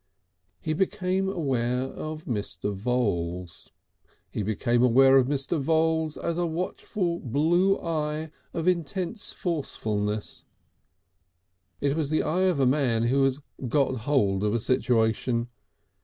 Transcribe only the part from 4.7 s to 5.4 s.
aware of